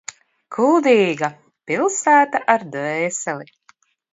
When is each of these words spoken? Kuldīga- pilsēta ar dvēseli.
Kuldīga- 0.55 1.29
pilsēta 1.73 2.43
ar 2.55 2.67
dvēseli. 2.73 3.51